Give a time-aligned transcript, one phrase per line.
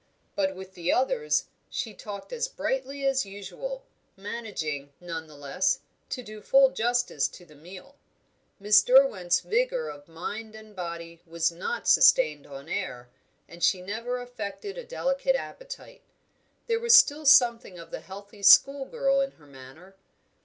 [0.35, 3.83] But with the others she talked as brightly as usual,
[4.17, 7.93] managing, none the less, to do full justice to the meal.
[8.59, 13.09] Miss Derwent's vigour of mind and body was not sustained on air,
[13.47, 16.01] and she never affected a delicate appetite.
[16.65, 19.95] There was still something of the healthy schoolgirl in her manner.